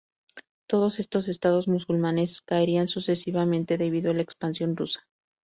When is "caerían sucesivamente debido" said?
2.41-4.09